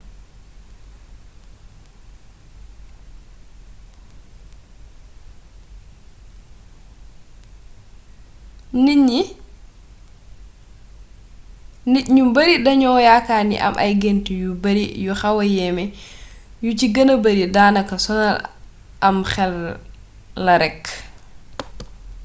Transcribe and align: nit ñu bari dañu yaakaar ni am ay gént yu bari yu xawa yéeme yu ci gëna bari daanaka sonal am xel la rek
nit 11.91 12.07
ñu 12.15 12.23
bari 12.35 12.55
dañu 12.65 12.89
yaakaar 13.07 13.43
ni 13.49 13.55
am 13.67 13.75
ay 13.83 13.93
gént 14.01 14.25
yu 14.41 14.49
bari 14.63 14.85
yu 15.05 15.11
xawa 15.21 15.43
yéeme 15.55 15.85
yu 16.63 16.71
ci 16.79 16.85
gëna 16.95 17.13
bari 17.25 17.43
daanaka 17.55 17.95
sonal 18.05 18.37
am 19.07 19.17
xel 19.33 19.55
la 20.45 20.53
rek 20.63 20.81